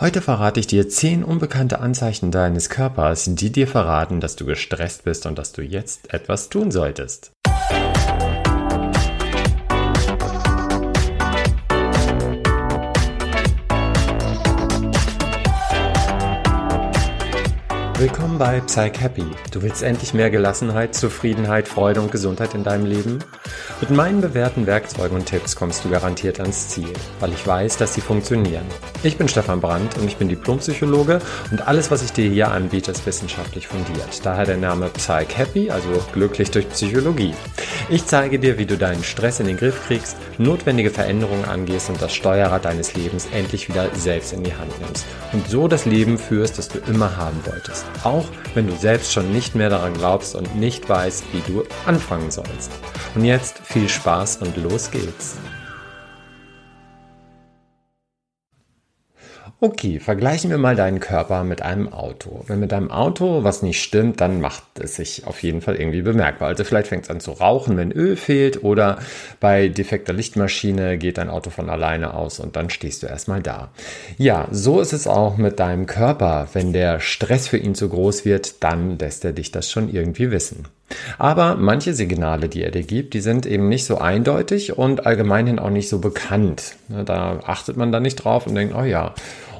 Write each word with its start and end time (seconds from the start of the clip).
Heute 0.00 0.20
verrate 0.20 0.58
ich 0.58 0.66
dir 0.66 0.88
zehn 0.88 1.22
unbekannte 1.22 1.78
Anzeichen 1.78 2.32
deines 2.32 2.68
Körpers, 2.68 3.26
die 3.28 3.52
dir 3.52 3.68
verraten, 3.68 4.18
dass 4.18 4.34
du 4.34 4.44
gestresst 4.44 5.04
bist 5.04 5.24
und 5.24 5.38
dass 5.38 5.52
du 5.52 5.62
jetzt 5.62 6.12
etwas 6.12 6.48
tun 6.48 6.72
solltest. 6.72 7.30
Willkommen 17.96 18.38
bei 18.38 18.60
Psych 18.60 19.00
Happy. 19.00 19.24
Du 19.52 19.62
willst 19.62 19.84
endlich 19.84 20.14
mehr 20.14 20.28
Gelassenheit, 20.28 20.96
Zufriedenheit, 20.96 21.68
Freude 21.68 22.00
und 22.00 22.10
Gesundheit 22.10 22.52
in 22.52 22.64
deinem 22.64 22.86
Leben? 22.86 23.20
Mit 23.80 23.90
meinen 23.90 24.20
bewährten 24.20 24.66
Werkzeugen 24.66 25.16
und 25.16 25.26
Tipps 25.26 25.54
kommst 25.54 25.84
du 25.84 25.90
garantiert 25.90 26.40
ans 26.40 26.68
Ziel, 26.70 26.92
weil 27.20 27.32
ich 27.32 27.46
weiß, 27.46 27.76
dass 27.76 27.94
sie 27.94 28.00
funktionieren. 28.00 28.64
Ich 29.04 29.16
bin 29.16 29.28
Stefan 29.28 29.60
Brandt 29.60 29.96
und 29.96 30.06
ich 30.06 30.16
bin 30.16 30.28
Diplompsychologe 30.28 31.20
und 31.52 31.68
alles, 31.68 31.92
was 31.92 32.02
ich 32.02 32.12
dir 32.12 32.28
hier 32.28 32.50
anbiete, 32.50 32.90
ist 32.90 33.06
wissenschaftlich 33.06 33.68
fundiert. 33.68 34.24
Daher 34.24 34.44
der 34.44 34.56
Name 34.56 34.88
Psych 34.88 35.38
Happy, 35.38 35.70
also 35.70 35.88
glücklich 36.12 36.50
durch 36.50 36.68
Psychologie. 36.70 37.34
Ich 37.90 38.06
zeige 38.06 38.40
dir, 38.40 38.58
wie 38.58 38.66
du 38.66 38.76
deinen 38.76 39.04
Stress 39.04 39.38
in 39.38 39.46
den 39.46 39.56
Griff 39.56 39.86
kriegst, 39.86 40.16
notwendige 40.38 40.90
Veränderungen 40.90 41.44
angehst 41.44 41.90
und 41.90 42.02
das 42.02 42.12
Steuerrad 42.12 42.64
deines 42.64 42.94
Lebens 42.94 43.28
endlich 43.32 43.68
wieder 43.68 43.88
selbst 43.94 44.32
in 44.32 44.42
die 44.42 44.54
Hand 44.54 44.72
nimmst 44.80 45.06
und 45.32 45.48
so 45.48 45.68
das 45.68 45.84
Leben 45.84 46.18
führst, 46.18 46.58
das 46.58 46.68
du 46.68 46.78
immer 46.88 47.16
haben 47.16 47.38
wolltest 47.44 47.83
auch 48.02 48.26
wenn 48.54 48.66
du 48.66 48.76
selbst 48.76 49.12
schon 49.12 49.32
nicht 49.32 49.54
mehr 49.54 49.70
daran 49.70 49.94
glaubst 49.94 50.34
und 50.34 50.56
nicht 50.56 50.88
weißt, 50.88 51.24
wie 51.32 51.52
du 51.52 51.64
anfangen 51.86 52.30
sollst. 52.30 52.70
Und 53.14 53.24
jetzt 53.24 53.58
viel 53.64 53.88
Spaß 53.88 54.38
und 54.38 54.56
los 54.56 54.90
geht's. 54.90 55.36
Okay, 59.60 60.00
vergleichen 60.00 60.50
wir 60.50 60.58
mal 60.58 60.76
deinen 60.76 61.00
Körper 61.00 61.44
mit 61.44 61.62
einem 61.62 61.90
Auto. 61.90 62.44
Wenn 62.48 62.60
mit 62.60 62.72
deinem 62.72 62.90
Auto 62.90 63.44
was 63.44 63.62
nicht 63.62 63.80
stimmt, 63.80 64.20
dann 64.20 64.40
macht 64.40 64.64
es 64.78 64.96
sich 64.96 65.26
auf 65.26 65.42
jeden 65.42 65.60
Fall 65.60 65.76
irgendwie 65.76 66.02
bemerkbar. 66.02 66.48
Also 66.48 66.64
vielleicht 66.64 66.88
fängt 66.88 67.04
es 67.04 67.10
an 67.10 67.20
zu 67.20 67.30
rauchen, 67.30 67.76
wenn 67.76 67.92
Öl 67.92 68.16
fehlt 68.16 68.64
oder 68.64 68.98
bei 69.40 69.68
defekter 69.68 70.12
Lichtmaschine 70.12 70.98
geht 70.98 71.18
dein 71.18 71.30
Auto 71.30 71.50
von 71.50 71.70
alleine 71.70 72.14
aus 72.14 72.40
und 72.40 72.56
dann 72.56 72.68
stehst 72.68 73.02
du 73.02 73.06
erstmal 73.06 73.42
da. 73.42 73.70
Ja, 74.18 74.48
so 74.50 74.80
ist 74.80 74.92
es 74.92 75.06
auch 75.06 75.36
mit 75.36 75.60
deinem 75.60 75.86
Körper. 75.86 76.48
Wenn 76.52 76.72
der 76.72 77.00
Stress 77.00 77.48
für 77.48 77.58
ihn 77.58 77.74
zu 77.74 77.88
groß 77.88 78.24
wird, 78.24 78.62
dann 78.62 78.98
lässt 78.98 79.24
er 79.24 79.32
dich 79.32 79.52
das 79.52 79.70
schon 79.70 79.88
irgendwie 79.88 80.30
wissen. 80.30 80.66
Aber 81.18 81.56
manche 81.56 81.94
Signale, 81.94 82.48
die 82.48 82.62
er 82.62 82.70
dir 82.70 82.82
gibt, 82.82 83.14
die 83.14 83.20
sind 83.20 83.46
eben 83.46 83.68
nicht 83.68 83.86
so 83.86 83.98
eindeutig 83.98 84.76
und 84.76 85.06
allgemeinhin 85.06 85.58
auch 85.58 85.70
nicht 85.70 85.88
so 85.88 85.98
bekannt. 85.98 86.76
Da 86.88 87.40
achtet 87.44 87.76
man 87.76 87.90
dann 87.92 88.02
nicht 88.02 88.16
drauf 88.16 88.46
und 88.46 88.54
denkt, 88.54 88.74
oh 88.76 88.84
ja, 88.84 89.14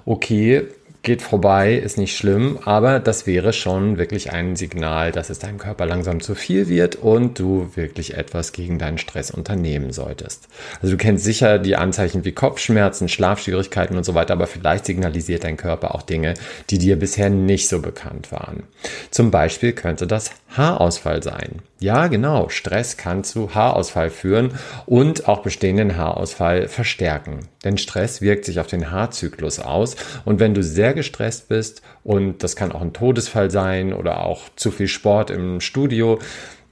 okay, 0.05 0.67
geht 1.05 1.23
vorbei, 1.23 1.75
ist 1.75 1.99
nicht 1.99 2.17
schlimm, 2.17 2.59
aber 2.65 2.99
das 2.99 3.27
wäre 3.27 3.53
schon 3.53 3.99
wirklich 3.99 4.33
ein 4.33 4.57
Signal, 4.57 5.13
dass 5.13 5.31
es 5.31 5.39
deinem 5.39 5.59
Körper 5.59 5.87
langsam 5.87 6.21
zu 6.21 6.35
viel 6.35 6.69
wird 6.69 6.97
und 6.97 7.39
du 7.39 7.71
wirklich 7.75 8.17
etwas 8.17 8.53
gegen 8.53 8.79
deinen 8.79 8.99
Stress 8.99 9.31
unternehmen 9.31 9.93
solltest. 9.93 10.49
Also 10.81 10.93
du 10.93 10.97
kennst 10.97 11.25
sicher 11.25 11.59
die 11.59 11.77
Anzeichen 11.77 12.25
wie 12.25 12.33
Kopfschmerzen, 12.33 13.09
Schlafschwierigkeiten 13.09 13.97
und 13.97 14.05
so 14.05 14.15
weiter, 14.15 14.33
aber 14.33 14.47
vielleicht 14.47 14.87
signalisiert 14.87 15.45
dein 15.45 15.57
Körper 15.57 15.95
auch 15.95 16.03
Dinge, 16.03 16.35
die 16.71 16.79
dir 16.79 16.99
bisher 16.99 17.31
nicht 17.31 17.69
so 17.69 17.81
bekannt 17.81 18.33
waren. 18.33 18.65
Zum 19.11 19.31
Beispiel 19.31 19.73
könnte 19.73 20.07
das 20.07 20.31
Haarausfall 20.57 21.23
sein. 21.23 21.63
Ja, 21.81 22.07
genau, 22.07 22.49
Stress 22.49 22.97
kann 22.97 23.25
zu 23.25 23.55
Haarausfall 23.55 24.09
führen 24.09 24.53
und 24.87 25.29
auch 25.29 25.43
bestehenden 25.43 25.99
Haarausfall 25.99 26.69
verstärken. 26.69 27.49
Denn 27.63 27.77
Stress 27.77 28.23
wirkt 28.23 28.47
sich 28.47 28.59
auf 28.59 28.69
den 28.69 28.91
Haarzyklus 28.91 29.59
aus 29.59 29.97
und 30.25 30.41
wenn 30.41 30.55
du 30.55 30.63
sehr 30.63 30.94
gestresst 30.95 31.49
bist 31.49 31.83
und 32.03 32.43
das 32.43 32.57
kann 32.57 32.73
auch 32.73 32.81
ein 32.81 32.93
Todesfall 32.93 33.51
sein 33.51 33.93
oder 33.93 34.25
auch 34.25 34.43
zu 34.57 34.71
viel 34.71 34.89
Sport 34.89 35.31
im 35.31 35.61
Studio, 35.61 36.19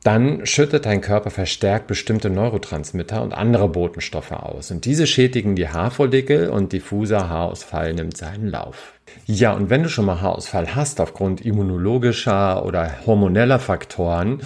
dann 0.03 0.45
schüttet 0.47 0.87
dein 0.87 1.01
Körper 1.01 1.31
verstärkt 1.31 1.87
bestimmte 1.87 2.29
Neurotransmitter 2.29 3.23
und 3.23 3.33
andere 3.33 3.69
Botenstoffe 3.69 4.33
aus. 4.33 4.71
Und 4.71 4.85
diese 4.85 5.07
schädigen 5.07 5.55
die 5.55 5.69
Haarfollikel 5.69 6.49
und 6.49 6.73
diffuser 6.73 7.29
Haarausfall 7.29 7.95
nimmt 7.95 8.17
seinen 8.17 8.49
Lauf. 8.49 8.95
Ja, 9.27 9.53
und 9.53 9.71
wenn 9.71 9.85
du 9.85 9.89
schon 9.89 10.07
mal 10.07 10.21
Haarausfall 10.21 10.75
hast 10.75 11.01
aufgrund 11.01 11.41
immunologischer 11.43 12.65
oder 12.65 13.07
hormoneller 13.07 13.61
Faktoren, 13.61 14.41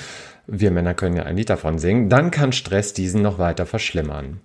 wir 0.47 0.71
Männer 0.71 0.95
können 0.95 1.17
ja 1.17 1.23
ein 1.23 1.37
Lied 1.37 1.51
davon 1.51 1.79
singen, 1.79 2.09
dann 2.09 2.31
kann 2.31 2.53
Stress 2.53 2.93
diesen 2.93 3.23
noch 3.23 3.39
weiter 3.39 3.65
verschlimmern 3.65 4.41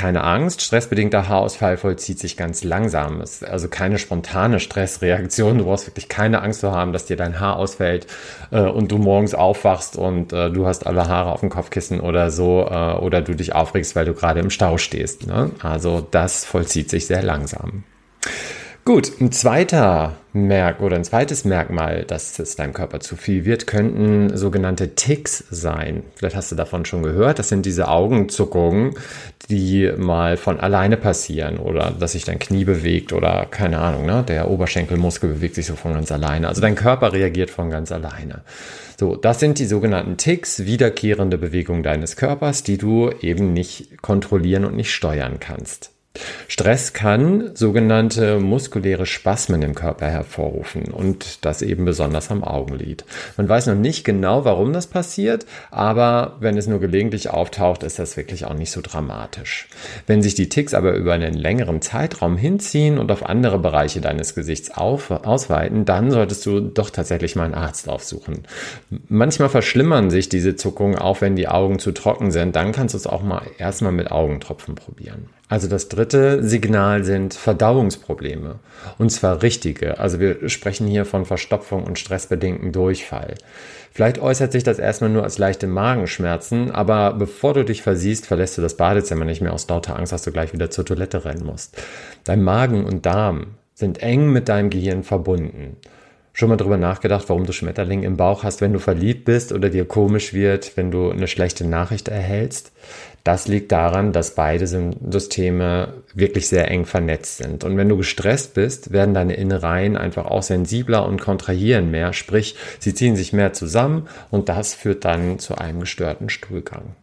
keine 0.00 0.24
Angst, 0.24 0.62
stressbedingter 0.62 1.28
Haarausfall 1.28 1.76
vollzieht 1.76 2.18
sich 2.18 2.38
ganz 2.38 2.64
langsam. 2.64 3.20
Es 3.20 3.42
ist 3.42 3.44
also 3.44 3.68
keine 3.68 3.98
spontane 3.98 4.58
Stressreaktion. 4.58 5.58
Du 5.58 5.64
brauchst 5.64 5.86
wirklich 5.86 6.08
keine 6.08 6.40
Angst 6.40 6.60
zu 6.60 6.72
haben, 6.72 6.94
dass 6.94 7.04
dir 7.04 7.18
dein 7.18 7.38
Haar 7.38 7.56
ausfällt 7.56 8.06
äh, 8.50 8.62
und 8.62 8.90
du 8.90 8.96
morgens 8.96 9.34
aufwachst 9.34 9.98
und 9.98 10.32
äh, 10.32 10.50
du 10.50 10.66
hast 10.66 10.86
alle 10.86 11.06
Haare 11.06 11.32
auf 11.32 11.40
dem 11.40 11.50
Kopfkissen 11.50 12.00
oder 12.00 12.30
so 12.30 12.66
äh, 12.70 12.94
oder 12.94 13.20
du 13.20 13.34
dich 13.34 13.54
aufregst, 13.54 13.94
weil 13.94 14.06
du 14.06 14.14
gerade 14.14 14.40
im 14.40 14.48
Stau 14.48 14.78
stehst. 14.78 15.26
Ne? 15.26 15.50
Also 15.62 16.06
das 16.10 16.46
vollzieht 16.46 16.88
sich 16.88 17.06
sehr 17.06 17.22
langsam. 17.22 17.84
Gut, 18.92 19.20
ein 19.20 19.30
zweiter 19.30 20.16
Merk 20.32 20.80
oder 20.80 20.96
ein 20.96 21.04
zweites 21.04 21.44
Merkmal, 21.44 22.02
dass 22.02 22.36
es 22.40 22.56
deinem 22.56 22.72
Körper 22.72 22.98
zu 22.98 23.14
viel 23.14 23.44
wird, 23.44 23.68
könnten 23.68 24.36
sogenannte 24.36 24.96
Ticks 24.96 25.44
sein. 25.48 26.02
Vielleicht 26.16 26.34
hast 26.34 26.50
du 26.50 26.56
davon 26.56 26.84
schon 26.84 27.04
gehört. 27.04 27.38
Das 27.38 27.48
sind 27.48 27.66
diese 27.66 27.86
Augenzuckungen, 27.86 28.96
die 29.48 29.92
mal 29.96 30.36
von 30.36 30.58
alleine 30.58 30.96
passieren 30.96 31.58
oder 31.58 31.92
dass 31.92 32.12
sich 32.12 32.24
dein 32.24 32.40
Knie 32.40 32.64
bewegt 32.64 33.12
oder 33.12 33.46
keine 33.48 33.78
Ahnung, 33.78 34.06
ne? 34.06 34.24
Der 34.26 34.50
Oberschenkelmuskel 34.50 35.34
bewegt 35.34 35.54
sich 35.54 35.66
so 35.66 35.76
von 35.76 35.94
ganz 35.94 36.10
alleine. 36.10 36.48
Also 36.48 36.60
dein 36.60 36.74
Körper 36.74 37.12
reagiert 37.12 37.50
von 37.50 37.70
ganz 37.70 37.92
alleine. 37.92 38.40
So, 38.98 39.14
das 39.14 39.38
sind 39.38 39.60
die 39.60 39.66
sogenannten 39.66 40.16
Ticks, 40.16 40.64
wiederkehrende 40.64 41.38
Bewegungen 41.38 41.84
deines 41.84 42.16
Körpers, 42.16 42.64
die 42.64 42.76
du 42.76 43.12
eben 43.20 43.52
nicht 43.52 44.02
kontrollieren 44.02 44.64
und 44.64 44.74
nicht 44.74 44.92
steuern 44.92 45.38
kannst. 45.38 45.92
Stress 46.48 46.92
kann 46.92 47.54
sogenannte 47.54 48.40
muskuläre 48.40 49.06
Spasmen 49.06 49.62
im 49.62 49.76
Körper 49.76 50.06
hervorrufen 50.06 50.86
und 50.86 51.44
das 51.44 51.62
eben 51.62 51.84
besonders 51.84 52.32
am 52.32 52.42
Augenlid. 52.42 53.04
Man 53.36 53.48
weiß 53.48 53.68
noch 53.68 53.76
nicht 53.76 54.04
genau, 54.04 54.44
warum 54.44 54.72
das 54.72 54.88
passiert, 54.88 55.46
aber 55.70 56.36
wenn 56.40 56.58
es 56.58 56.66
nur 56.66 56.80
gelegentlich 56.80 57.30
auftaucht, 57.30 57.84
ist 57.84 58.00
das 58.00 58.16
wirklich 58.16 58.44
auch 58.44 58.54
nicht 58.54 58.72
so 58.72 58.80
dramatisch. 58.82 59.68
Wenn 60.08 60.20
sich 60.20 60.34
die 60.34 60.48
Ticks 60.48 60.74
aber 60.74 60.94
über 60.94 61.12
einen 61.14 61.34
längeren 61.34 61.80
Zeitraum 61.80 62.36
hinziehen 62.36 62.98
und 62.98 63.12
auf 63.12 63.24
andere 63.24 63.60
Bereiche 63.60 64.00
deines 64.00 64.34
Gesichts 64.34 64.72
auf, 64.72 65.12
ausweiten, 65.12 65.84
dann 65.84 66.10
solltest 66.10 66.44
du 66.44 66.58
doch 66.60 66.90
tatsächlich 66.90 67.36
mal 67.36 67.44
einen 67.44 67.54
Arzt 67.54 67.88
aufsuchen. 67.88 68.42
Manchmal 69.08 69.48
verschlimmern 69.48 70.10
sich 70.10 70.28
diese 70.28 70.56
Zuckungen 70.56 70.98
auch, 70.98 71.20
wenn 71.20 71.36
die 71.36 71.46
Augen 71.46 71.78
zu 71.78 71.92
trocken 71.92 72.32
sind. 72.32 72.56
Dann 72.56 72.72
kannst 72.72 72.94
du 72.94 72.98
es 72.98 73.06
auch 73.06 73.22
mal 73.22 73.42
erstmal 73.58 73.92
mit 73.92 74.10
Augentropfen 74.10 74.74
probieren. 74.74 75.28
Also 75.50 75.66
das 75.66 75.88
dritte 75.88 76.44
Signal 76.44 77.02
sind 77.02 77.34
Verdauungsprobleme. 77.34 78.60
Und 78.98 79.10
zwar 79.10 79.42
richtige. 79.42 79.98
Also 79.98 80.20
wir 80.20 80.48
sprechen 80.48 80.86
hier 80.86 81.04
von 81.04 81.26
Verstopfung 81.26 81.82
und 81.82 81.98
stressbedingten 81.98 82.70
Durchfall. 82.70 83.34
Vielleicht 83.92 84.20
äußert 84.20 84.52
sich 84.52 84.62
das 84.62 84.78
erstmal 84.78 85.10
nur 85.10 85.24
als 85.24 85.38
leichte 85.38 85.66
Magenschmerzen, 85.66 86.70
aber 86.70 87.14
bevor 87.14 87.54
du 87.54 87.64
dich 87.64 87.82
versiehst, 87.82 88.26
verlässt 88.26 88.56
du 88.56 88.62
das 88.62 88.76
Badezimmer 88.76 89.24
nicht 89.24 89.42
mehr 89.42 89.52
aus 89.52 89.66
lauter 89.68 89.98
Angst, 89.98 90.12
dass 90.12 90.22
du 90.22 90.30
gleich 90.30 90.52
wieder 90.52 90.70
zur 90.70 90.86
Toilette 90.86 91.24
rennen 91.24 91.44
musst. 91.44 91.76
Dein 92.22 92.44
Magen 92.44 92.84
und 92.84 93.04
Darm 93.04 93.56
sind 93.74 94.00
eng 94.04 94.30
mit 94.30 94.48
deinem 94.48 94.70
Gehirn 94.70 95.02
verbunden. 95.02 95.78
Schon 96.32 96.48
mal 96.48 96.56
drüber 96.56 96.76
nachgedacht, 96.76 97.28
warum 97.28 97.44
du 97.44 97.52
Schmetterlinge 97.52 98.06
im 98.06 98.16
Bauch 98.16 98.44
hast, 98.44 98.60
wenn 98.60 98.72
du 98.72 98.78
verliebt 98.78 99.24
bist 99.24 99.52
oder 99.52 99.68
dir 99.68 99.84
komisch 99.84 100.32
wird, 100.32 100.76
wenn 100.76 100.90
du 100.90 101.10
eine 101.10 101.26
schlechte 101.26 101.66
Nachricht 101.66 102.08
erhältst? 102.08 102.72
Das 103.24 103.48
liegt 103.48 103.70
daran, 103.72 104.12
dass 104.12 104.34
beide 104.34 104.66
Systeme 104.66 105.94
wirklich 106.14 106.48
sehr 106.48 106.70
eng 106.70 106.86
vernetzt 106.86 107.38
sind. 107.38 107.64
Und 107.64 107.76
wenn 107.76 107.88
du 107.88 107.96
gestresst 107.96 108.54
bist, 108.54 108.92
werden 108.92 109.12
deine 109.12 109.34
Innereien 109.34 109.96
einfach 109.96 110.24
auch 110.26 110.42
sensibler 110.42 111.06
und 111.06 111.20
kontrahieren 111.20 111.90
mehr, 111.90 112.12
sprich, 112.12 112.56
sie 112.78 112.94
ziehen 112.94 113.16
sich 113.16 113.32
mehr 113.32 113.52
zusammen 113.52 114.08
und 114.30 114.48
das 114.48 114.72
führt 114.72 115.04
dann 115.04 115.38
zu 115.38 115.58
einem 115.58 115.80
gestörten 115.80 116.30
Stuhlgang. 116.30 116.94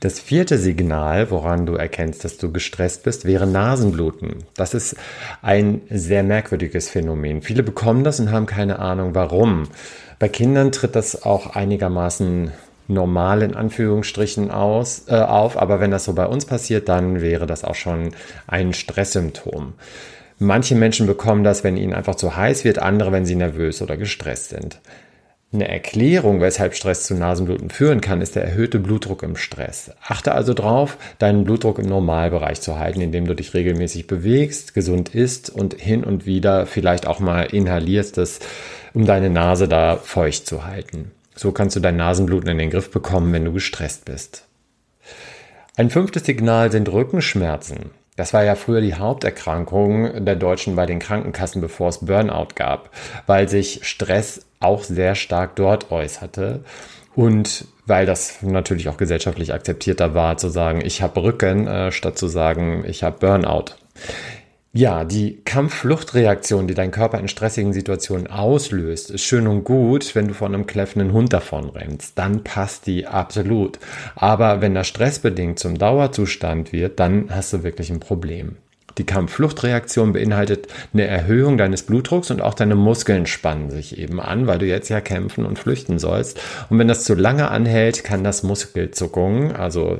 Das 0.00 0.18
vierte 0.18 0.58
Signal, 0.58 1.30
woran 1.30 1.66
du 1.66 1.74
erkennst, 1.74 2.24
dass 2.24 2.38
du 2.38 2.50
gestresst 2.50 3.02
bist, 3.02 3.26
wäre 3.26 3.46
Nasenbluten. 3.46 4.44
Das 4.54 4.72
ist 4.72 4.96
ein 5.42 5.82
sehr 5.90 6.22
merkwürdiges 6.22 6.88
Phänomen. 6.88 7.42
Viele 7.42 7.62
bekommen 7.62 8.02
das 8.02 8.20
und 8.20 8.32
haben 8.32 8.46
keine 8.46 8.78
Ahnung 8.78 9.14
warum. 9.14 9.68
Bei 10.18 10.28
Kindern 10.28 10.72
tritt 10.72 10.96
das 10.96 11.22
auch 11.22 11.54
einigermaßen 11.54 12.52
normal 12.88 13.42
in 13.42 13.54
Anführungsstrichen 13.54 14.50
aus, 14.50 15.04
äh, 15.08 15.14
auf, 15.14 15.56
aber 15.56 15.80
wenn 15.80 15.90
das 15.90 16.04
so 16.04 16.12
bei 16.12 16.26
uns 16.26 16.44
passiert, 16.44 16.88
dann 16.88 17.20
wäre 17.20 17.46
das 17.46 17.64
auch 17.64 17.74
schon 17.74 18.10
ein 18.46 18.72
Stresssymptom. 18.72 19.74
Manche 20.38 20.74
Menschen 20.74 21.06
bekommen 21.06 21.44
das, 21.44 21.64
wenn 21.64 21.76
ihnen 21.76 21.94
einfach 21.94 22.14
zu 22.14 22.34
heiß 22.34 22.64
wird, 22.64 22.78
andere, 22.78 23.12
wenn 23.12 23.26
sie 23.26 23.36
nervös 23.36 23.82
oder 23.82 23.96
gestresst 23.96 24.50
sind. 24.50 24.80
Eine 25.52 25.68
Erklärung, 25.68 26.40
weshalb 26.40 26.76
Stress 26.76 27.02
zu 27.02 27.14
Nasenbluten 27.14 27.70
führen 27.70 28.00
kann, 28.00 28.20
ist 28.20 28.36
der 28.36 28.44
erhöhte 28.44 28.78
Blutdruck 28.78 29.24
im 29.24 29.34
Stress. 29.34 29.90
Achte 30.00 30.30
also 30.30 30.54
darauf, 30.54 30.96
deinen 31.18 31.42
Blutdruck 31.42 31.80
im 31.80 31.86
Normalbereich 31.86 32.60
zu 32.60 32.78
halten, 32.78 33.00
indem 33.00 33.26
du 33.26 33.34
dich 33.34 33.52
regelmäßig 33.52 34.06
bewegst, 34.06 34.74
gesund 34.74 35.12
isst 35.12 35.50
und 35.50 35.74
hin 35.74 36.04
und 36.04 36.24
wieder 36.24 36.66
vielleicht 36.66 37.04
auch 37.08 37.18
mal 37.18 37.42
inhalierst, 37.42 38.16
das, 38.16 38.38
um 38.94 39.06
deine 39.06 39.28
Nase 39.28 39.66
da 39.66 39.96
feucht 39.96 40.46
zu 40.46 40.66
halten. 40.66 41.10
So 41.34 41.50
kannst 41.50 41.74
du 41.74 41.80
dein 41.80 41.96
Nasenbluten 41.96 42.50
in 42.50 42.58
den 42.58 42.70
Griff 42.70 42.92
bekommen, 42.92 43.32
wenn 43.32 43.44
du 43.44 43.52
gestresst 43.52 44.04
bist. 44.04 44.46
Ein 45.74 45.90
fünftes 45.90 46.26
Signal 46.26 46.70
sind 46.70 46.88
Rückenschmerzen. 46.92 47.90
Das 48.20 48.34
war 48.34 48.44
ja 48.44 48.54
früher 48.54 48.82
die 48.82 48.96
Haupterkrankung 48.96 50.26
der 50.26 50.36
Deutschen 50.36 50.76
bei 50.76 50.84
den 50.84 50.98
Krankenkassen, 50.98 51.62
bevor 51.62 51.88
es 51.88 52.04
Burnout 52.04 52.48
gab, 52.54 52.90
weil 53.26 53.48
sich 53.48 53.80
Stress 53.82 54.44
auch 54.60 54.82
sehr 54.82 55.14
stark 55.14 55.56
dort 55.56 55.90
äußerte. 55.90 56.62
Und 57.14 57.64
weil 57.86 58.04
das 58.04 58.42
natürlich 58.42 58.90
auch 58.90 58.98
gesellschaftlich 58.98 59.54
akzeptierter 59.54 60.14
war, 60.14 60.36
zu 60.36 60.50
sagen, 60.50 60.82
ich 60.84 61.00
habe 61.00 61.22
Rücken, 61.22 61.66
äh, 61.66 61.92
statt 61.92 62.18
zu 62.18 62.28
sagen, 62.28 62.84
ich 62.86 63.02
habe 63.02 63.16
Burnout. 63.20 63.76
Ja, 64.72 65.02
die 65.02 65.40
Kampf-Flucht-Reaktion, 65.44 66.68
die 66.68 66.74
dein 66.74 66.92
Körper 66.92 67.18
in 67.18 67.26
stressigen 67.26 67.72
Situationen 67.72 68.28
auslöst, 68.28 69.10
ist 69.10 69.24
schön 69.24 69.48
und 69.48 69.64
gut, 69.64 70.14
wenn 70.14 70.28
du 70.28 70.34
von 70.34 70.54
einem 70.54 70.64
kläffenden 70.64 71.12
Hund 71.12 71.32
davon 71.32 71.70
rennst. 71.70 72.16
Dann 72.16 72.44
passt 72.44 72.86
die 72.86 73.08
absolut. 73.08 73.80
Aber 74.14 74.60
wenn 74.60 74.76
das 74.76 74.86
stressbedingt 74.86 75.58
zum 75.58 75.76
Dauerzustand 75.76 76.72
wird, 76.72 77.00
dann 77.00 77.30
hast 77.30 77.52
du 77.52 77.64
wirklich 77.64 77.90
ein 77.90 77.98
Problem. 77.98 78.58
Die 78.96 79.06
Kampf-Flucht-Reaktion 79.06 80.12
beinhaltet 80.12 80.68
eine 80.92 81.04
Erhöhung 81.04 81.58
deines 81.58 81.82
Blutdrucks 81.82 82.30
und 82.30 82.40
auch 82.40 82.54
deine 82.54 82.76
Muskeln 82.76 83.26
spannen 83.26 83.70
sich 83.70 83.98
eben 83.98 84.20
an, 84.20 84.46
weil 84.46 84.60
du 84.60 84.66
jetzt 84.66 84.88
ja 84.88 85.00
kämpfen 85.00 85.46
und 85.46 85.58
flüchten 85.58 85.98
sollst. 85.98 86.40
Und 86.68 86.78
wenn 86.78 86.86
das 86.88 87.02
zu 87.02 87.14
lange 87.14 87.50
anhält, 87.50 88.04
kann 88.04 88.22
das 88.22 88.44
Muskelzuckungen, 88.44 89.50
also 89.50 89.98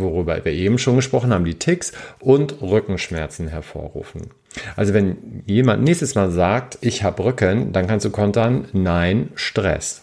worüber 0.00 0.44
wir 0.44 0.52
eben 0.52 0.78
schon 0.78 0.96
gesprochen 0.96 1.32
haben, 1.32 1.44
die 1.44 1.58
Ticks 1.58 1.92
und 2.18 2.60
Rückenschmerzen 2.60 3.48
hervorrufen. 3.48 4.30
Also 4.76 4.94
wenn 4.94 5.42
jemand 5.46 5.84
nächstes 5.84 6.14
Mal 6.14 6.30
sagt, 6.30 6.78
ich 6.80 7.04
habe 7.04 7.24
Rücken, 7.24 7.72
dann 7.72 7.86
kannst 7.86 8.04
du 8.04 8.10
kontern, 8.10 8.68
nein, 8.72 9.30
Stress. 9.34 10.02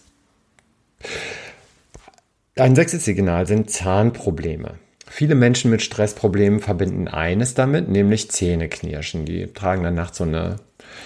Ein 2.56 2.74
sechstes 2.74 3.04
Signal 3.04 3.46
sind 3.46 3.70
Zahnprobleme. 3.70 4.78
Viele 5.10 5.34
Menschen 5.34 5.70
mit 5.70 5.82
Stressproblemen 5.82 6.60
verbinden 6.60 7.08
eines 7.08 7.54
damit, 7.54 7.88
nämlich 7.88 8.30
Zähneknirschen. 8.30 9.24
Die 9.24 9.52
tragen 9.52 9.82
dann 9.82 9.94
nachts 9.94 10.18
so 10.18 10.24
eine 10.24 10.56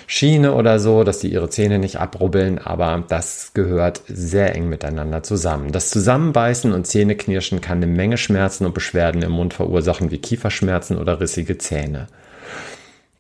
Schiene 0.06 0.54
oder 0.54 0.78
so, 0.78 1.04
dass 1.04 1.20
die 1.20 1.32
ihre 1.32 1.49
Zähne 1.49 1.78
nicht 1.78 1.96
abrubbeln, 1.96 2.58
aber 2.58 3.04
das 3.08 3.52
gehört 3.54 4.02
sehr 4.06 4.54
eng 4.54 4.69
miteinander 4.69 5.22
zusammen. 5.22 5.72
Das 5.72 5.90
Zusammenbeißen 5.90 6.72
und 6.72 6.87
Zähneknirschen 6.87 7.60
kann 7.60 7.78
eine 7.78 7.87
Menge 7.87 8.19
Schmerzen 8.19 8.66
und 8.66 8.75
Beschwerden 8.75 9.22
im 9.22 9.32
Mund 9.32 9.54
verursachen, 9.54 10.10
wie 10.10 10.19
Kieferschmerzen 10.19 10.98
oder 10.98 11.20
rissige 11.20 11.58
Zähne. 11.58 12.08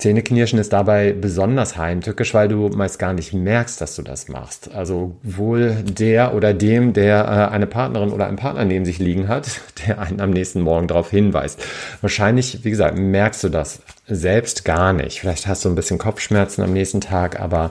Zähneknirschen 0.02 0.58
ist 0.58 0.72
dabei 0.72 1.12
besonders 1.12 1.76
heimtückisch, 1.76 2.34
weil 2.34 2.48
du 2.48 2.68
meist 2.70 2.98
gar 2.98 3.12
nicht 3.12 3.32
merkst, 3.32 3.80
dass 3.80 3.94
du 3.94 4.02
das 4.02 4.26
machst. 4.26 4.74
Also 4.74 5.14
wohl 5.22 5.76
der 5.84 6.34
oder 6.34 6.52
dem, 6.52 6.92
der 6.92 7.20
äh, 7.24 7.54
eine 7.54 7.68
Partnerin 7.68 8.10
oder 8.10 8.26
einen 8.26 8.36
Partner 8.36 8.64
neben 8.64 8.84
sich 8.84 8.98
liegen 8.98 9.28
hat, 9.28 9.60
der 9.86 10.00
einen 10.00 10.20
am 10.20 10.30
nächsten 10.30 10.60
Morgen 10.60 10.88
darauf 10.88 11.10
hinweist. 11.10 11.64
Wahrscheinlich, 12.00 12.64
wie 12.64 12.70
gesagt, 12.70 12.98
merkst 12.98 13.44
du 13.44 13.48
das 13.48 13.80
selbst 14.08 14.64
gar 14.64 14.92
nicht. 14.92 15.20
Vielleicht 15.20 15.46
hast 15.46 15.64
du 15.64 15.68
ein 15.68 15.76
bisschen 15.76 15.98
Kopfschmerzen 15.98 16.62
am 16.62 16.72
nächsten 16.72 17.00
Tag, 17.00 17.38
aber 17.38 17.70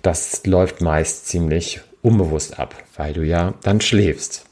das 0.00 0.46
läuft 0.46 0.80
meist 0.80 1.28
ziemlich 1.28 1.82
unbewusst 2.00 2.58
ab, 2.58 2.74
weil 2.96 3.12
du 3.12 3.22
ja 3.26 3.52
dann 3.62 3.82
schläfst. 3.82 4.46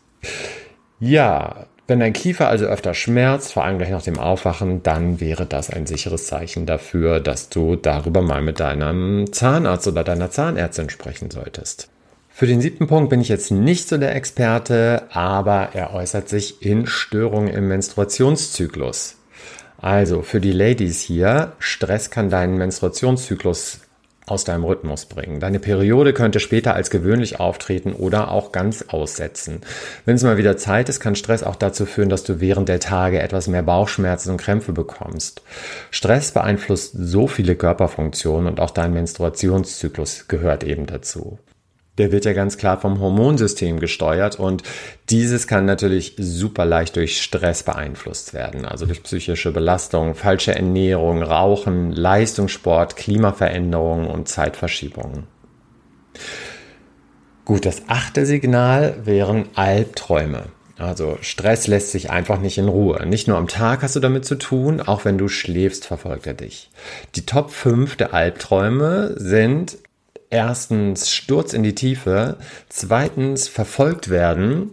Ja, 1.01 1.65
wenn 1.87 2.01
dein 2.01 2.13
Kiefer 2.13 2.49
also 2.49 2.65
öfter 2.67 2.95
schmerzt, 2.95 3.53
vor 3.53 3.65
allem 3.65 3.79
gleich 3.79 3.91
nach 3.91 4.03
dem 4.03 4.19
Aufwachen, 4.19 4.83
dann 4.83 5.21
wäre 5.21 5.47
das 5.47 5.71
ein 5.71 5.87
sicheres 5.87 6.27
Zeichen 6.27 6.67
dafür, 6.67 7.21
dass 7.21 7.49
du 7.49 7.77
darüber 7.77 8.23
mal 8.23 8.43
mit 8.43 8.59
deinem 8.59 9.33
Zahnarzt 9.33 9.87
oder 9.87 10.03
deiner 10.03 10.31
Zahnärztin 10.31 10.91
sprechen 10.91 11.31
solltest. 11.31 11.89
Für 12.29 12.47
den 12.47 12.61
siebten 12.61 12.87
Punkt 12.87 13.09
bin 13.09 13.21
ich 13.21 13.29
jetzt 13.29 13.51
nicht 13.51 13.89
so 13.89 13.97
der 13.97 14.15
Experte, 14.15 15.05
aber 15.11 15.71
er 15.75 15.95
äußert 15.95 16.29
sich 16.29 16.61
in 16.61 16.87
Störungen 16.87 17.49
im 17.49 17.69
Menstruationszyklus. 17.69 19.17
Also 19.79 20.23
für 20.23 20.41
die 20.41 20.53
Ladies 20.53 21.01
hier, 21.01 21.53
Stress 21.59 22.11
kann 22.11 22.29
deinen 22.29 22.59
Menstruationszyklus 22.59 23.81
aus 24.27 24.45
deinem 24.45 24.65
Rhythmus 24.65 25.07
bringen. 25.07 25.41
Deine 25.41 25.61
Periode 25.61 26.13
könnte 26.13 26.41
später 26.41 26.75
als 26.75 26.91
gewöhnlich 26.91 27.39
auftreten 27.39 27.93
oder 27.93 28.33
auch 28.33 28.51
ganz 28.51 28.85
aussetzen. 28.89 29.61
Wenn 30.05 30.17
es 30.17 30.25
mal 30.25 30.37
wieder 30.37 30.57
Zeit 30.57 30.89
ist, 30.89 31.01
kann 31.01 31.15
Stress 31.15 31.45
auch 31.45 31.57
dazu 31.57 31.87
führen, 31.87 32.09
dass 32.09 32.25
du 32.25 32.41
während 32.41 32.69
der 32.69 32.81
Tage 32.81 33.21
etwas 33.21 33.47
mehr 33.47 33.63
Bauchschmerzen 33.63 34.31
und 34.31 34.37
Krämpfe 34.37 34.73
bekommst. 34.73 35.43
Stress 35.91 36.33
beeinflusst 36.33 36.95
so 36.99 37.29
viele 37.29 37.55
Körperfunktionen 37.55 38.49
und 38.49 38.61
auch 38.61 38.71
dein 38.71 38.93
Menstruationszyklus 38.93 40.27
gehört 40.27 40.65
eben 40.65 40.87
dazu 40.87 41.39
der 41.99 42.13
wird 42.13 42.25
ja 42.25 42.33
ganz 42.33 42.59
klar 42.59 42.81
vom 42.81 43.01
Hormonsystem 43.01 43.81
gesteuert 43.81 44.39
und 44.39 44.63
dieses 45.09 45.47
kann 45.47 45.65
natürlich 45.65 46.15
super 46.19 46.65
leicht 46.65 46.97
durch 46.97 47.23
Stress 47.23 47.63
beeinflusst 47.63 48.35
werden, 48.35 48.65
also 48.65 48.87
durch 48.87 49.03
psychische 49.03 49.53
Belastung, 49.53 50.15
falsche 50.15 50.55
Ernährung, 50.55 51.23
Rauchen, 51.23 51.93
Leistungssport, 51.93 52.97
Klimaveränderungen 52.97 54.07
und 54.07 54.29
Zeitverschiebungen. 54.29 55.25
Gut, 57.45 57.65
das 57.65 57.83
achte 57.87 58.27
Signal 58.27 58.97
wären 59.05 59.49
Albträume. 59.55 60.47
Also 60.79 61.17
Stress 61.23 61.69
lässt 61.69 61.93
sich 61.93 62.11
einfach 62.11 62.39
nicht 62.41 62.59
in 62.59 62.69
Ruhe. 62.69 63.07
Nicht 63.07 63.29
nur 63.29 63.39
am 63.39 63.49
Tag 63.49 63.83
hast 63.83 63.97
du 63.97 64.01
damit 64.01 64.27
zu 64.27 64.35
tun, 64.35 64.81
auch 64.81 65.05
wenn 65.05 65.17
du 65.17 65.29
schläfst, 65.29 65.87
verfolgt 65.87 66.27
er 66.27 66.35
dich. 66.35 66.71
Die 67.15 67.25
Top 67.25 67.51
5 67.51 67.97
der 67.97 68.13
Albträume 68.13 69.15
sind 69.17 69.79
erstens 70.37 71.11
Sturz 71.11 71.55
in 71.55 71.63
die 71.63 71.75
Tiefe, 71.75 72.37
zweitens 72.69 73.49
verfolgt 73.49 74.11
werden, 74.11 74.73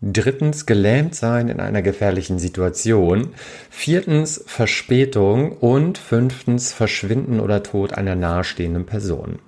drittens 0.00 0.64
gelähmt 0.64 1.16
sein 1.16 1.48
in 1.48 1.58
einer 1.58 1.82
gefährlichen 1.82 2.38
Situation, 2.38 3.34
viertens 3.68 4.44
Verspätung 4.46 5.52
und 5.58 5.98
fünftens 5.98 6.72
Verschwinden 6.72 7.40
oder 7.40 7.64
Tod 7.64 7.94
einer 7.94 8.14
nahestehenden 8.14 8.86
Person. 8.86 9.40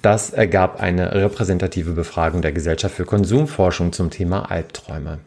Das 0.00 0.30
ergab 0.30 0.80
eine 0.80 1.14
repräsentative 1.14 1.92
Befragung 1.92 2.40
der 2.40 2.52
Gesellschaft 2.52 2.94
für 2.94 3.04
Konsumforschung 3.04 3.92
zum 3.92 4.08
Thema 4.08 4.50
Albträume. 4.50 5.18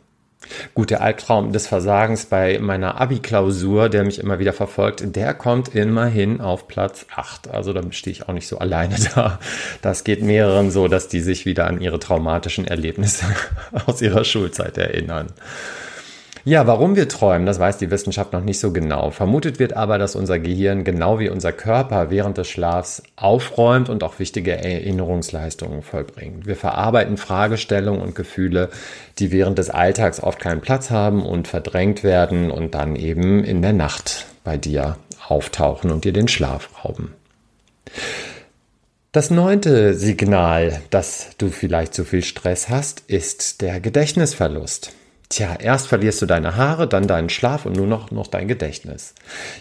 Gut, 0.73 0.89
der 0.89 1.01
Albtraum 1.01 1.51
des 1.51 1.67
Versagens 1.67 2.25
bei 2.25 2.59
meiner 2.59 2.99
Abi-Klausur, 2.99 3.89
der 3.89 4.03
mich 4.03 4.19
immer 4.19 4.39
wieder 4.39 4.53
verfolgt, 4.53 5.15
der 5.15 5.33
kommt 5.33 5.73
immerhin 5.75 6.41
auf 6.41 6.67
Platz 6.67 7.05
8. 7.15 7.49
Also 7.49 7.73
da 7.73 7.81
stehe 7.91 8.11
ich 8.11 8.27
auch 8.27 8.33
nicht 8.33 8.47
so 8.47 8.59
alleine 8.59 8.95
da. 9.15 9.39
Das 9.81 10.03
geht 10.03 10.21
mehreren 10.21 10.71
so, 10.71 10.87
dass 10.87 11.07
die 11.07 11.21
sich 11.21 11.45
wieder 11.45 11.67
an 11.67 11.81
ihre 11.81 11.99
traumatischen 11.99 12.65
Erlebnisse 12.65 13.25
aus 13.85 14.01
ihrer 14.01 14.23
Schulzeit 14.23 14.77
erinnern. 14.77 15.27
Ja, 16.47 16.67
warum 16.67 16.95
wir 16.95 17.09
träumen, 17.09 17.47
das 17.47 17.57
weiß 17.57 17.79
die 17.79 17.89
Wissenschaft 17.89 18.31
noch 18.31 18.43
nicht 18.43 18.59
so 18.59 18.71
genau. 18.71 19.09
Vermutet 19.09 19.57
wird 19.57 19.73
aber, 19.73 19.97
dass 19.97 20.15
unser 20.15 20.37
Gehirn 20.37 20.83
genau 20.83 21.17
wie 21.17 21.27
unser 21.27 21.51
Körper 21.51 22.11
während 22.11 22.37
des 22.37 22.47
Schlafs 22.47 23.01
aufräumt 23.15 23.89
und 23.89 24.03
auch 24.03 24.19
wichtige 24.19 24.51
Erinnerungsleistungen 24.51 25.81
vollbringt. 25.81 26.45
Wir 26.45 26.55
verarbeiten 26.55 27.17
Fragestellungen 27.17 27.99
und 27.99 28.13
Gefühle, 28.13 28.69
die 29.17 29.31
während 29.31 29.57
des 29.57 29.71
Alltags 29.71 30.21
oft 30.21 30.37
keinen 30.37 30.61
Platz 30.61 30.91
haben 30.91 31.25
und 31.25 31.47
verdrängt 31.47 32.03
werden 32.03 32.51
und 32.51 32.75
dann 32.75 32.95
eben 32.95 33.43
in 33.43 33.63
der 33.63 33.73
Nacht 33.73 34.27
bei 34.43 34.55
dir 34.55 34.97
auftauchen 35.27 35.89
und 35.89 36.05
dir 36.05 36.13
den 36.13 36.27
Schlaf 36.27 36.85
rauben. 36.85 37.15
Das 39.11 39.31
neunte 39.31 39.95
Signal, 39.95 40.79
dass 40.91 41.29
du 41.39 41.49
vielleicht 41.49 41.95
zu 41.95 42.05
viel 42.05 42.21
Stress 42.21 42.69
hast, 42.69 42.99
ist 43.07 43.61
der 43.61 43.79
Gedächtnisverlust. 43.79 44.91
Tja, 45.35 45.57
erst 45.59 45.87
verlierst 45.87 46.21
du 46.21 46.27
deine 46.27 46.55
Haare, 46.55 46.87
dann 46.87 47.07
deinen 47.07 47.27
Schlaf 47.27 47.65
und 47.65 47.75
nur 47.75 47.87
noch, 47.87 48.09
noch 48.09 48.27
dein 48.27 48.47
Gedächtnis. 48.47 49.13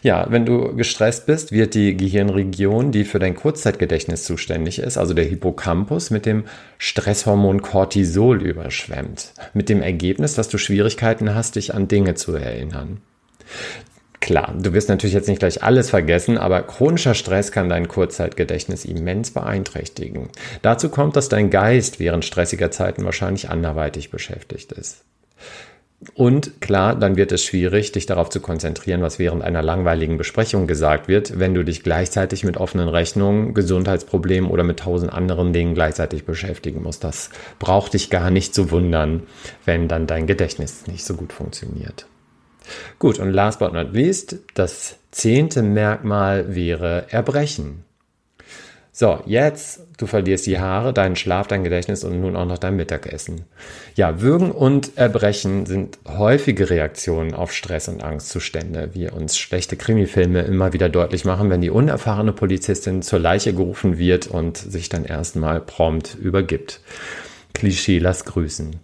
Ja, 0.04 0.25
wenn 0.31 0.47
du 0.47 0.76
gestresst 0.76 1.26
bist, 1.26 1.50
wird 1.50 1.75
die 1.75 1.97
Gehirnregion, 1.97 2.93
die 2.93 3.02
für 3.02 3.19
dein 3.19 3.35
Kurzzeitgedächtnis 3.35 4.23
zuständig 4.23 4.78
ist, 4.78 4.97
also 4.97 5.14
der 5.14 5.25
Hippocampus, 5.25 6.11
mit 6.11 6.26
dem 6.26 6.45
Stresshormon 6.78 7.61
Cortisol 7.61 8.40
überschwemmt. 8.40 9.33
Mit 9.52 9.69
dem 9.69 9.83
Ergebnis, 9.83 10.35
dass 10.35 10.49
du 10.49 10.59
Schwierigkeiten 10.59 11.35
hast, 11.35 11.57
dich 11.57 11.75
an 11.75 11.88
Dinge 11.88 12.14
zu 12.14 12.37
erinnern. 12.37 13.00
Klar, 14.21 14.54
du 14.57 14.75
wirst 14.75 14.88
natürlich 14.88 15.14
jetzt 15.14 15.28
nicht 15.28 15.40
gleich 15.40 15.64
alles 15.64 15.90
vergessen, 15.90 16.38
aber 16.38 16.62
chronischer 16.62 17.14
Stress 17.14 17.50
kann 17.50 17.69
dein 17.69 17.88
Kurzzeitgedächtnis 17.88 18.85
immens 18.85 19.33
beeinträchtigen. 19.33 20.28
Dazu 20.62 20.88
kommt, 20.88 21.16
dass 21.16 21.28
dein 21.28 21.50
Geist 21.50 21.99
während 21.99 22.25
stressiger 22.25 22.71
Zeiten 22.71 23.04
wahrscheinlich 23.04 23.50
anderweitig 23.50 24.12
beschäftigt 24.12 24.71
ist. 24.71 25.04
Und 26.14 26.61
klar, 26.61 26.95
dann 26.95 27.17
wird 27.17 27.33
es 27.33 27.43
schwierig, 27.43 27.93
dich 27.93 28.05
darauf 28.05 28.29
zu 28.29 28.41
konzentrieren, 28.41 29.00
was 29.00 29.19
während 29.19 29.43
einer 29.43 29.62
langweiligen 29.62 30.19
Besprechung 30.19 30.67
gesagt 30.67 31.09
wird, 31.09 31.38
wenn 31.38 31.55
du 31.55 31.64
dich 31.64 31.83
gleichzeitig 31.83 32.45
mit 32.45 32.59
offenen 32.59 32.88
Rechnungen, 32.88 33.55
Gesundheitsproblemen 33.55 34.50
oder 34.50 34.64
mit 34.64 34.81
tausend 34.81 35.12
anderen 35.12 35.53
Dingen 35.53 35.75
gleichzeitig 35.75 36.25
beschäftigen 36.25 36.83
musst. 36.83 37.05
Das 37.05 37.31
braucht 37.59 37.95
dich 37.95 38.11
gar 38.11 38.31
nicht 38.31 38.55
zu 38.55 38.71
wundern, 38.71 39.23
wenn 39.64 39.88
dann 39.88 40.07
dein 40.07 40.26
Gedächtnis 40.26 40.87
nicht 40.87 41.05
so 41.05 41.14
gut 41.14 41.33
funktioniert. 41.33 42.07
Gut, 42.99 43.19
und 43.19 43.31
last 43.31 43.59
but 43.59 43.73
not 43.73 43.93
least, 43.93 44.37
das 44.55 44.97
zehnte 45.11 45.62
Merkmal 45.62 46.55
wäre 46.55 47.07
Erbrechen. 47.11 47.85
So, 48.96 49.18
jetzt, 49.26 49.80
du 49.98 50.06
verlierst 50.06 50.46
die 50.46 50.60
Haare, 50.60 50.92
deinen 50.92 51.16
Schlaf, 51.16 51.48
dein 51.48 51.64
Gedächtnis 51.64 52.04
und 52.04 52.20
nun 52.20 52.36
auch 52.36 52.46
noch 52.46 52.58
dein 52.58 52.76
Mittagessen. 52.76 53.40
Ja, 53.96 54.20
Würgen 54.20 54.52
und 54.52 54.96
Erbrechen 54.96 55.66
sind 55.66 55.98
häufige 56.06 56.70
Reaktionen 56.70 57.34
auf 57.34 57.52
Stress 57.52 57.88
und 57.88 58.04
Angstzustände, 58.04 58.90
wie 58.92 59.10
uns 59.10 59.36
schlechte 59.36 59.76
Krimifilme 59.76 60.42
immer 60.42 60.72
wieder 60.72 60.88
deutlich 60.88 61.24
machen, 61.24 61.50
wenn 61.50 61.60
die 61.60 61.70
unerfahrene 61.70 62.32
Polizistin 62.32 63.02
zur 63.02 63.18
Leiche 63.18 63.52
gerufen 63.52 63.98
wird 63.98 64.28
und 64.28 64.58
sich 64.58 64.90
dann 64.90 65.04
erstmal 65.04 65.60
prompt 65.60 66.14
übergibt. 66.14 66.80
Klischee, 67.52 67.98
lass 67.98 68.24
grüßen. 68.24 68.76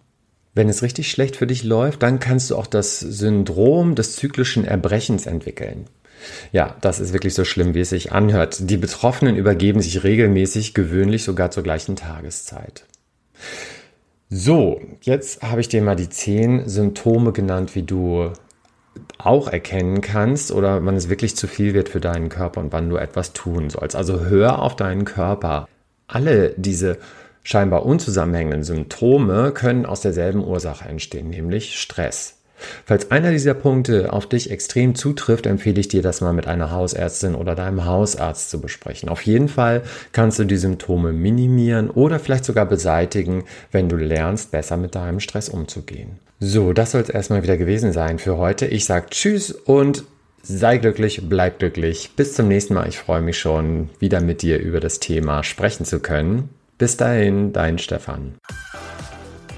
Wenn 0.54 0.68
es 0.68 0.82
richtig 0.82 1.08
schlecht 1.08 1.36
für 1.36 1.46
dich 1.46 1.62
läuft, 1.62 2.02
dann 2.02 2.18
kannst 2.18 2.50
du 2.50 2.56
auch 2.56 2.66
das 2.66 2.98
Syndrom 2.98 3.94
des 3.94 4.16
zyklischen 4.16 4.64
Erbrechens 4.64 5.26
entwickeln. 5.26 5.86
Ja, 6.52 6.76
das 6.80 7.00
ist 7.00 7.12
wirklich 7.12 7.34
so 7.34 7.44
schlimm, 7.44 7.74
wie 7.74 7.80
es 7.80 7.90
sich 7.90 8.12
anhört. 8.12 8.70
Die 8.70 8.76
Betroffenen 8.76 9.36
übergeben 9.36 9.80
sich 9.80 10.04
regelmäßig, 10.04 10.74
gewöhnlich 10.74 11.24
sogar 11.24 11.50
zur 11.50 11.62
gleichen 11.62 11.96
Tageszeit. 11.96 12.84
So, 14.28 14.80
jetzt 15.00 15.42
habe 15.42 15.60
ich 15.60 15.68
dir 15.68 15.82
mal 15.82 15.96
die 15.96 16.08
zehn 16.08 16.68
Symptome 16.68 17.32
genannt, 17.32 17.74
wie 17.74 17.82
du 17.82 18.32
auch 19.18 19.48
erkennen 19.48 20.00
kannst 20.00 20.52
oder 20.52 20.84
wann 20.84 20.96
es 20.96 21.08
wirklich 21.08 21.36
zu 21.36 21.46
viel 21.46 21.74
wird 21.74 21.88
für 21.88 22.00
deinen 22.00 22.28
Körper 22.28 22.60
und 22.60 22.72
wann 22.72 22.88
du 22.88 22.96
etwas 22.96 23.32
tun 23.32 23.70
sollst. 23.70 23.96
Also 23.96 24.20
hör 24.20 24.62
auf 24.62 24.76
deinen 24.76 25.04
Körper. 25.04 25.68
Alle 26.06 26.54
diese 26.56 26.98
scheinbar 27.42 27.86
unzusammenhängenden 27.86 28.62
Symptome 28.62 29.52
können 29.52 29.86
aus 29.86 30.00
derselben 30.00 30.44
Ursache 30.44 30.88
entstehen, 30.88 31.30
nämlich 31.30 31.80
Stress. 31.80 32.39
Falls 32.84 33.10
einer 33.10 33.30
dieser 33.30 33.54
Punkte 33.54 34.12
auf 34.12 34.28
dich 34.28 34.50
extrem 34.50 34.94
zutrifft, 34.94 35.46
empfehle 35.46 35.80
ich 35.80 35.88
dir, 35.88 36.02
das 36.02 36.20
mal 36.20 36.32
mit 36.32 36.46
einer 36.46 36.70
Hausärztin 36.70 37.34
oder 37.34 37.54
deinem 37.54 37.84
Hausarzt 37.84 38.50
zu 38.50 38.60
besprechen. 38.60 39.08
Auf 39.08 39.22
jeden 39.22 39.48
Fall 39.48 39.82
kannst 40.12 40.38
du 40.38 40.44
die 40.44 40.56
Symptome 40.56 41.12
minimieren 41.12 41.90
oder 41.90 42.18
vielleicht 42.18 42.44
sogar 42.44 42.66
beseitigen, 42.66 43.44
wenn 43.72 43.88
du 43.88 43.96
lernst, 43.96 44.50
besser 44.50 44.76
mit 44.76 44.94
deinem 44.94 45.20
Stress 45.20 45.48
umzugehen. 45.48 46.18
So, 46.38 46.72
das 46.72 46.92
soll 46.92 47.02
es 47.02 47.10
erstmal 47.10 47.42
wieder 47.42 47.58
gewesen 47.58 47.92
sein 47.92 48.18
für 48.18 48.38
heute. 48.38 48.66
Ich 48.66 48.86
sage 48.86 49.06
Tschüss 49.10 49.50
und 49.50 50.04
sei 50.42 50.78
glücklich, 50.78 51.22
bleib 51.28 51.58
glücklich. 51.58 52.12
Bis 52.16 52.34
zum 52.34 52.48
nächsten 52.48 52.74
Mal. 52.74 52.88
Ich 52.88 52.98
freue 52.98 53.20
mich 53.20 53.38
schon, 53.38 53.90
wieder 53.98 54.20
mit 54.20 54.42
dir 54.42 54.58
über 54.58 54.80
das 54.80 55.00
Thema 55.00 55.42
sprechen 55.44 55.84
zu 55.84 56.00
können. 56.00 56.48
Bis 56.78 56.96
dahin, 56.96 57.52
dein 57.52 57.78
Stefan 57.78 58.36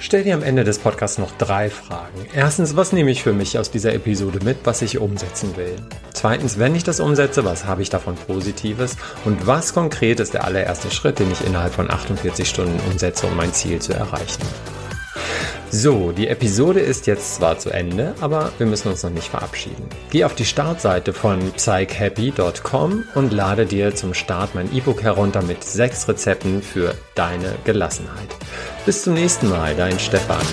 stell 0.02 0.25
dir 0.25 0.35
am 0.35 0.42
Ende 0.42 0.64
des 0.64 0.78
Podcasts 0.78 1.18
noch 1.18 1.32
drei 1.38 1.71
Fragen. 1.71 2.26
Erstens, 2.35 2.76
was 2.76 2.92
nehme 2.92 3.11
ich 3.11 3.23
für 3.23 3.32
mich 3.32 3.59
aus 3.59 3.71
dieser 3.71 3.94
Episode 3.94 4.40
mit, 4.44 4.59
was 4.64 4.82
ich 4.82 4.99
umsetzen 4.99 5.56
will? 5.56 5.76
Zweitens, 6.12 6.59
wenn 6.59 6.75
ich 6.75 6.85
das 6.85 7.00
umsetze, 7.00 7.44
was 7.44 7.64
habe 7.64 7.82
ich 7.82 7.90
davon 7.90 8.16
Positives? 8.16 8.97
Und 9.25 9.47
was 9.47 9.73
konkret 9.73 10.21
ist 10.21 10.35
der 10.35 10.44
allererste 10.44 10.90
Schritt, 10.90 11.18
den 11.18 11.30
ich 11.30 11.44
innerhalb 11.47 11.73
von 11.73 11.90
48 11.90 12.49
Stunden 12.49 12.78
umsetze, 12.90 13.26
um 13.26 13.37
mein 13.37 13.52
Ziel 13.52 13.80
zu 13.80 13.92
erreichen? 13.94 14.42
So, 15.75 16.12
die 16.12 16.29
Episode 16.29 16.81
ist 16.81 17.07
jetzt 17.07 17.37
zwar 17.37 17.59
zu 17.59 17.71
Ende, 17.71 18.14
aber 18.21 18.52
wir 18.59 18.67
müssen 18.67 18.88
uns 18.88 19.02
noch 19.05 19.11
nicht 19.11 19.29
verabschieden. 19.29 19.88
Geh 20.11 20.25
auf 20.25 20.35
die 20.35 20.45
Startseite 20.45 21.14
von 21.14 21.50
psychhappy.com 21.52 23.05
und 23.14 23.33
lade 23.33 23.64
dir 23.64 23.95
zum 23.95 24.12
Start 24.12 24.55
mein 24.55 24.71
E-Book 24.76 25.02
herunter 25.02 25.41
mit 25.41 25.64
sechs 25.64 26.07
Rezepten 26.07 26.61
für 26.61 26.95
deine 27.14 27.55
Gelassenheit. 27.64 28.29
Bis 28.85 29.02
zum 29.02 29.14
nächsten 29.14 29.49
Mal, 29.49 29.75
dein 29.75 29.99
Stefan. 29.99 30.45